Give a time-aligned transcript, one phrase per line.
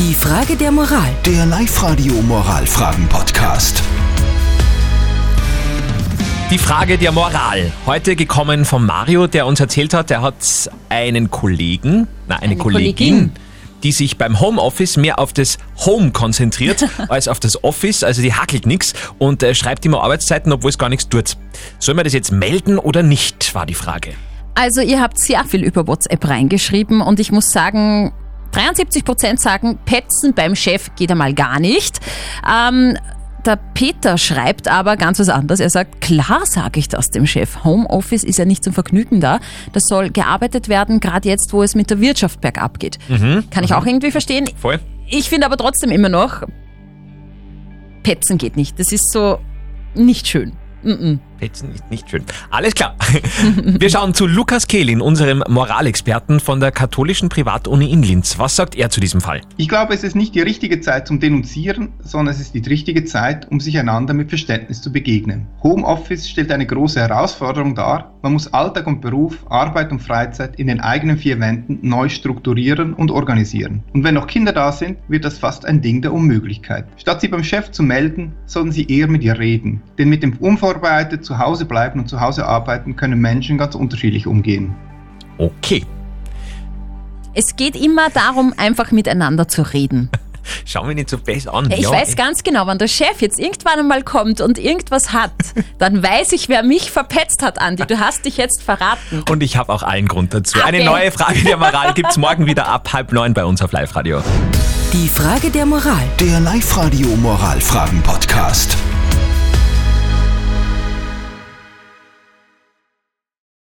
[0.00, 1.10] Die Frage der Moral.
[1.26, 3.82] Der Live-Radio Moralfragen-Podcast.
[6.50, 7.70] Die Frage der Moral.
[7.84, 12.56] Heute gekommen von Mario, der uns erzählt hat, er hat einen Kollegen, na, eine, Eine
[12.56, 13.32] Kollegin, Kollegin.
[13.82, 18.02] die sich beim Homeoffice mehr auf das Home konzentriert als auf das Office.
[18.02, 21.36] Also die hackelt nichts und äh, schreibt immer Arbeitszeiten, obwohl es gar nichts tut.
[21.78, 24.14] Soll man das jetzt melden oder nicht, war die Frage.
[24.54, 28.12] Also ihr habt sehr viel über WhatsApp reingeschrieben und ich muss sagen,
[28.52, 32.00] 73% sagen, Petzen beim Chef geht einmal gar nicht.
[32.48, 32.96] Ähm,
[33.46, 35.60] der Peter schreibt aber ganz was anderes.
[35.60, 37.64] Er sagt, klar sage ich das dem Chef.
[37.64, 39.40] Homeoffice ist ja nicht zum Vergnügen da.
[39.72, 42.98] Das soll gearbeitet werden, gerade jetzt, wo es mit der Wirtschaft bergab geht.
[43.50, 44.48] Kann ich auch irgendwie verstehen.
[44.56, 44.78] Voll?
[45.08, 46.42] Ich finde aber trotzdem immer noch,
[48.02, 48.78] Petzen geht nicht.
[48.78, 49.38] Das ist so
[49.94, 50.52] nicht schön.
[50.84, 51.18] Mm-mm.
[51.40, 52.22] Petzen ist nicht schön.
[52.50, 52.94] Alles klar.
[53.64, 58.38] Wir schauen zu Lukas Kehlin, unserem Moralexperten von der katholischen Privatuni in Linz.
[58.38, 59.40] Was sagt er zu diesem Fall?
[59.56, 63.04] Ich glaube, es ist nicht die richtige Zeit zum Denunzieren, sondern es ist die richtige
[63.04, 65.46] Zeit, um sich einander mit Verständnis zu begegnen.
[65.62, 68.12] Homeoffice stellt eine große Herausforderung dar.
[68.22, 72.92] Man muss Alltag und Beruf, Arbeit und Freizeit in den eigenen vier Wänden neu strukturieren
[72.92, 73.82] und organisieren.
[73.94, 76.84] Und wenn noch Kinder da sind, wird das fast ein Ding der Unmöglichkeit.
[76.98, 79.80] Statt sie beim Chef zu melden, sollten sie eher mit ihr reden.
[79.96, 84.26] Denn mit dem unvorbereitet zu Hause bleiben und zu Hause arbeiten können Menschen ganz unterschiedlich
[84.26, 84.74] umgehen.
[85.38, 85.86] Okay.
[87.34, 90.10] Es geht immer darum, einfach miteinander zu reden.
[90.64, 91.70] Schau mich nicht so fest an.
[91.70, 95.30] Ich Ja, weiß ganz genau, wenn der Chef jetzt irgendwann einmal kommt und irgendwas hat,
[95.78, 97.84] dann weiß ich, wer mich verpetzt hat, Andi.
[97.86, 99.22] Du hast dich jetzt verraten.
[99.30, 100.58] Und ich habe auch allen Grund dazu.
[100.64, 100.86] Eine Okay.
[100.86, 104.20] neue Frage der Moral gibt's morgen wieder ab halb neun bei uns auf Live-Radio.
[104.92, 106.02] Die Frage der Moral.
[106.18, 108.76] Der Live-Radio Moralfragen-Podcast.